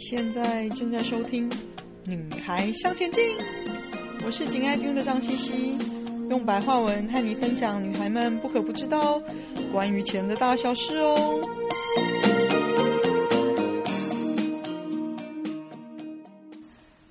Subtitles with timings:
[0.00, 1.48] 现在正在收听
[2.06, 3.22] 《女孩向前进》，
[4.24, 5.78] 我是紧爱听的张茜茜，
[6.30, 9.20] 用白话文和你分享女孩们不可不知道
[9.70, 11.38] 关于钱的大小事哦。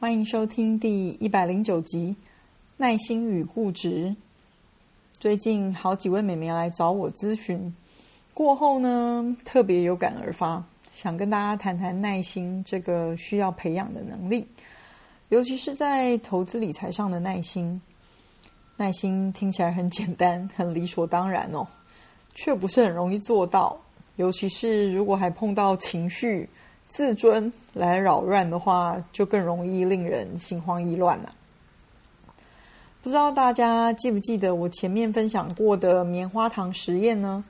[0.00, 2.16] 欢迎收听第一百零九集
[2.78, 4.08] 《耐心与固执》。
[5.20, 7.72] 最近好几位美眉来找我咨询，
[8.34, 10.64] 过后呢，特别有感而发。
[10.94, 14.46] 想跟大家谈谈耐心这个需要培养的能力，
[15.30, 17.80] 尤其是在投资理财上的耐心。
[18.76, 21.66] 耐心听起来很简单，很理所当然哦，
[22.34, 23.78] 却不是很容易做到。
[24.16, 26.48] 尤其是如果还碰到情绪、
[26.88, 31.34] 自尊来扰乱的话，就更容易令人心慌意乱了。
[33.02, 37.42] 不知道大家记不记得我前面分享过的棉花糖实验呢？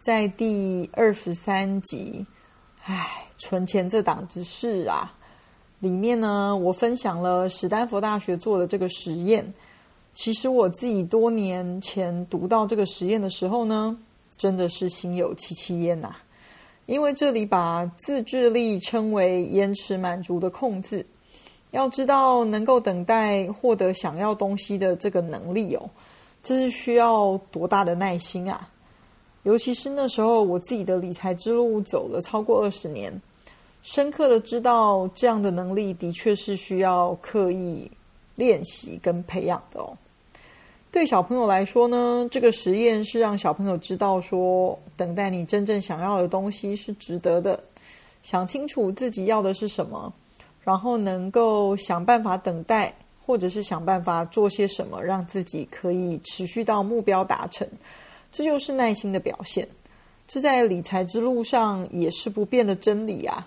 [0.00, 2.26] 在第二十三集。
[2.86, 5.10] 唉，存钱这档子事啊，
[5.78, 9.54] 里面呢，我分享了史丹佛大学做的这个实验。
[10.12, 13.96] 其实我自己多年前读到这个实验的时候呢，
[14.36, 16.14] 真的是心有戚戚焉呐。
[16.84, 21.06] 因为这里把自制力称为延迟满足的控制。
[21.70, 25.88] 要知道，能够等待获得想要东西的这个能力哦，
[26.42, 28.68] 这是需要多大的耐心啊！
[29.44, 33.12] 尤其是那时候，我自己的理财之路走了超过二十年，
[33.82, 37.90] 深刻的知道这样的能力的确是需要刻意
[38.34, 39.96] 练习跟培养的哦。
[40.90, 47.62] 对小朋友来说呢，这个实验是让小朋友知道说，等待你真正想要的东西是值得的，
[48.22, 50.10] 想清楚自己要的是什么，
[50.62, 52.94] 然后能够想办法等待，
[53.26, 57.68] 或者是想办法做些什么，让自己可以持续到目标达成。
[58.36, 59.64] 这就是耐心的表现，
[60.26, 63.46] 这在理财之路上也是不变的真理啊。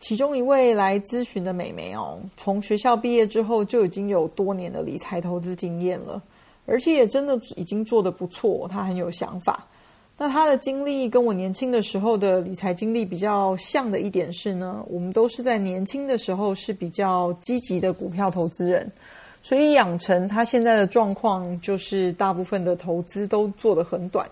[0.00, 6.22] 其中一位来咨询的美眉哦，从学校毕业之后就已经有多年的理财投资经验了，
[6.64, 9.66] 而且也真的已经做得不错，她很有想法。
[10.16, 18.90] 那她的经历跟我年轻的时候的理财经历比较像的一点是呢，我们都是在年轻的时候是比较积极的股票投资人。
[19.42, 24.28] 所以养成他现在的状况，就是大部分的投资都做得很短，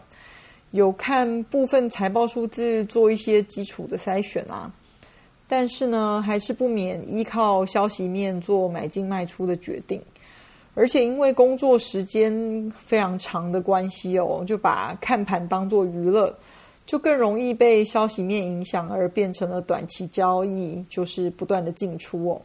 [0.70, 4.70] 有看部分财报数字做一些基础的筛选啊，
[5.48, 10.00] 但是呢，还是不免依靠消息面做买进卖出的决定，
[10.74, 16.32] 而且因为工作时间非常长的关系哦，就把看盘当做娱乐，
[16.84, 22.42] 就更容易被消息面影响而变成了短期交易，就是不断的进出哦。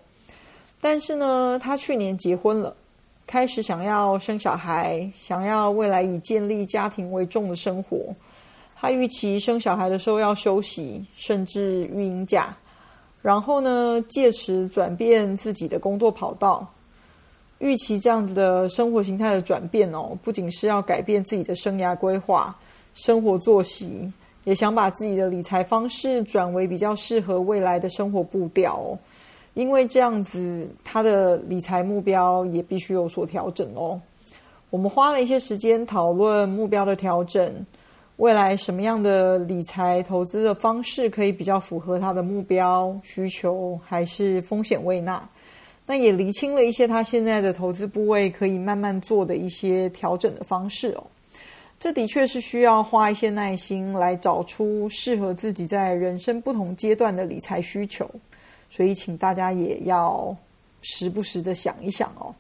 [0.83, 2.75] 但是呢，他去年结婚了，
[3.25, 7.97] 开始想要生小孩，想要未来以建立家庭为重的生活。
[8.75, 12.53] 他预期生小孩的时候要休息，甚至育婴假，
[13.21, 16.69] 然后呢，借此转变自己的工作跑道。
[17.59, 22.53] 预期这样子的生活形态的转变哦，不仅是要改变自己的生涯规划、
[22.93, 24.11] 生活作息，
[24.43, 28.99] 也想把自己的理财方式转为比较适合未来的生活步调哦。
[29.53, 34.01] 因为这样子，他的理财目标也必须有所调整哦。
[34.69, 37.65] 我们花了一些时间讨论目标的调整，
[38.15, 45.29] 未来什么样的理财投资的方式可以比较符合他的目标需求，还是风险胃纳？
[45.85, 51.03] 那也厘清了一些他现在的投资部位可以慢慢做的一些调整的方式哦。
[51.77, 58.09] 这的确是需要花一些耐心来找出适合自己在人生不同阶段的理财需求。
[58.75, 60.35] 所以，请大家也要
[60.81, 62.33] 时不时的想一想哦。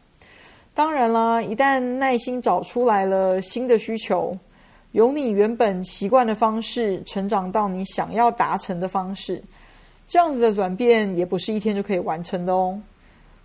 [0.73, 4.35] 当然啦，一旦耐心找出来了新的需求，
[4.93, 9.39] 由你原本习惯的方式成长到你想要达成的方式，
[10.07, 12.81] 这样子的转变也不是一天就可以完成的哦。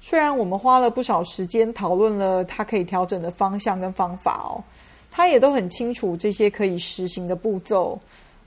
[0.00, 4.64] 虽然我们花了不少时间讨论了它可以调整的方向跟方法哦，
[5.10, 7.98] 他也都很清楚这些可以实行的步骤，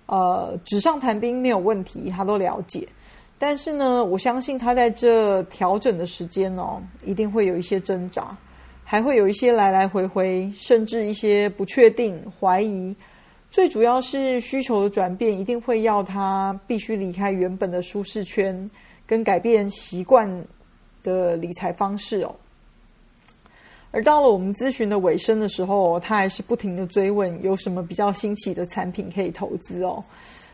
[0.08, 2.88] 呃，纸上谈兵没有问题，他都了解。
[3.44, 8.38] 但是呢，我相信他在这调整的时间哦，一定会有一些挣扎，
[8.84, 12.96] 还会有一些来来回回，甚至一些不确定、怀疑。
[13.50, 18.70] 最主要是需求的转变，一定会要他必须离开原本的舒适圈，
[19.08, 20.30] 跟改变习惯
[21.02, 22.36] 的理财方式哦。
[23.90, 30.04] 而到了我们咨询的尾声的时候，他还是不停地追问有什么比较新奇的产品可以投资哦。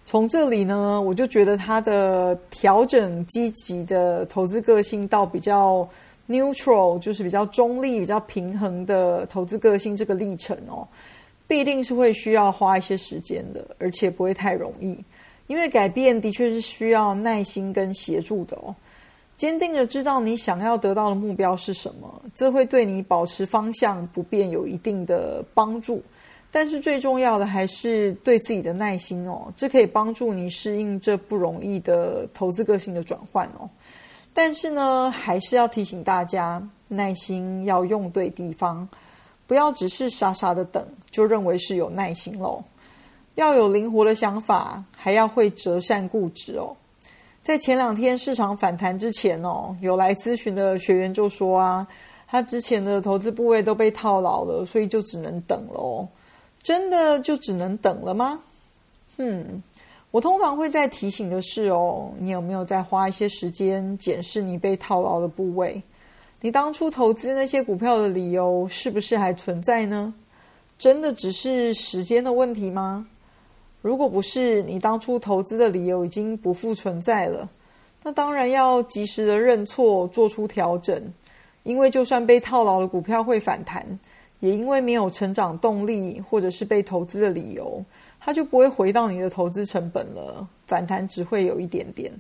[0.08, 5.86] 从这里呢，我就觉得他的调整积极的投资个性到比较
[6.30, 10.88] neutral，就是比较中立、比较平衡的投资个性这个历程哦，
[11.46, 14.98] 必定是会需要花一些时间的，而且不会太容易。
[15.48, 18.74] 因为改变的确是需要耐心跟协助的哦。
[19.36, 26.02] 坚定的知道你想要得到的目标是什么，这会对你保持方向不变有一定的帮助。
[26.60, 33.70] 但是最重要的还是对自己的耐心哦，这可以帮助你适应这不容易的投资个性的转换哦。
[34.34, 38.90] 但是呢，还是要提醒大家，耐心要用对地方，
[39.46, 42.64] 不要只是傻傻的等，就认为是有耐心喽。
[43.36, 46.76] 要有灵活的想法，还要会折善固执哦。
[47.44, 51.88] 在前两天市场反弹之前哦，有来咨询的学员就说啊，
[52.28, 56.08] 他之前的投资部位都被套牢了，所以就只能等了哦。
[56.68, 58.42] 真的就只能等了吗？
[59.16, 59.64] 嗯，
[60.12, 65.82] 我通常会在提醒的是哦，你有没有再花一些时间检视你被套牢的部位？
[66.42, 70.14] 你当初投资那些股票的理由是不是还存在呢？
[70.78, 73.08] 真的只是时间的问题吗？
[73.82, 77.48] 如果不是，你当初投资的理由已经不复存在了，
[78.04, 81.02] 那当然要及时的认错，做出调整。
[81.64, 83.86] 因为就算被套牢的股票会反弹，
[84.40, 87.84] 也因为没有成长动力或者是被投资的理由，
[88.20, 90.48] 它就不会回到你的投资成本了。
[90.66, 92.12] 反弹只会有一点点，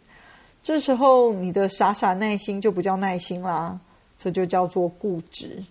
[0.63, 3.77] 这时候你的傻傻耐心就不叫耐心啦，
[4.17, 5.61] 这就叫做固执。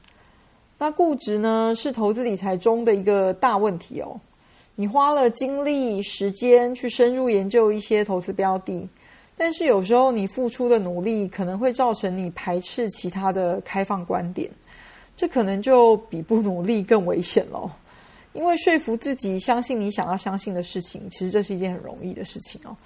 [0.79, 4.21] 那固执呢，是投资理财中的一个大问题哦。
[4.75, 8.87] 你花了精力、时间去深入研究一些投资标的，
[9.39, 14.51] 但是有时候你付出的努力可能会造成你排斥其他的开放观点，
[15.17, 17.71] 这可能就比不努力更危险咯。
[18.35, 22.77] 因为说服自己相信你想要相信的事情，其实这是一件很容易的事情哦。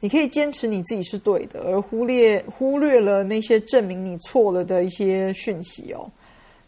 [0.00, 6.10] 你可以坚持你自己是对的，而忽略忽略了那些证明你错了的一些讯息哦。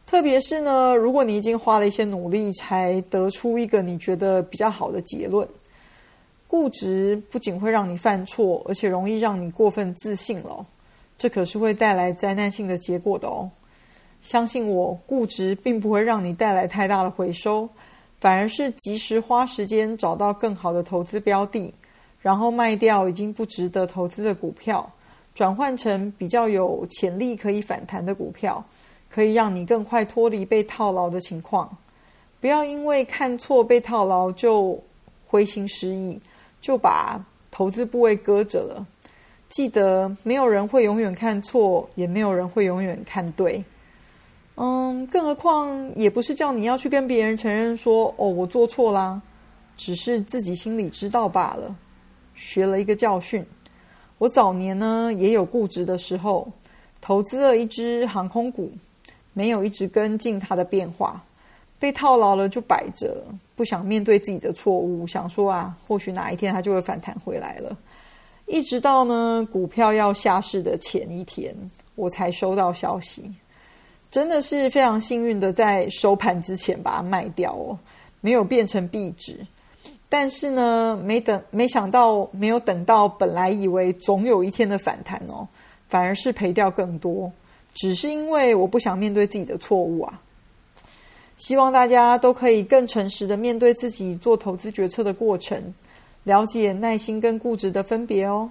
[0.07, 5.47] 特别是呢，如果你已经花了一些努力才得出一个你觉得比较好的结论，
[6.47, 10.65] 固执不仅会让你犯错，而且容易让你过分自信了，
[11.19, 13.51] 这可是会带来灾难性的结果的哦。
[14.23, 17.69] 相信我，固执并不会让你带来太大的回收，
[18.21, 21.73] 反而是及时花时间找到更好的投资标的，
[22.21, 24.91] 然后卖掉已经不值得投资的股票，
[25.35, 28.65] 转换成比较有潜力可以反弹的股票。
[29.11, 31.75] 可以让你更快脱离被套牢的情况，
[32.43, 34.79] 不要因为看错被套牢就
[35.27, 36.21] 灰心失意，
[36.61, 37.19] 就把
[37.51, 38.87] 投资部位搁着了。
[39.49, 43.65] 记得，没有人会永远看错，也没有人会永远看对。
[44.61, 49.23] 嗯，更何况也不是叫你要去跟别人承认说：“哦，我做错啦。”
[49.77, 51.73] 只是自己心里知道罢了。
[52.35, 53.47] 学了一个教训，
[54.19, 56.51] 我早年呢也有固执的时候，
[57.01, 58.73] 投资了一只航空股。
[59.35, 61.23] 没有一直跟进它的变化，
[61.79, 63.23] 被套牢了就摆着，
[63.55, 67.77] 不想面对自己的错误，想说啊，或许哪一天它就会反弹回来了。
[68.47, 71.55] 一直到呢股票要下市的前一天，
[71.95, 73.33] 我才收到消息，
[74.11, 77.79] 真的是非常幸运的，在收盘之前把它卖掉哦，
[78.21, 79.39] 没有变成壁纸。
[80.09, 85.47] 但是呢，没等，没想到，没有等到本来以为总有一天的反弹哦，
[85.89, 87.31] 反而是赔掉更多。
[87.75, 90.21] 只是因为我不想面对自己的错误啊！
[91.37, 95.75] 希望大家都可以更诚实的面对自己做投资决策的过程，
[96.25, 98.51] 了解耐心跟固执的分别哦。